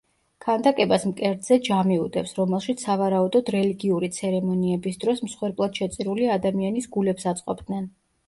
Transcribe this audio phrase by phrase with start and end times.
[0.43, 7.85] ქანდაკებას მკერდზე ჯამი უდევს, რომელშიც სავარაუდოდ რელიგიური ცერემონიების დროს მსხვერპლად შეწირული ადამიანის გულებს აწყობდნენ.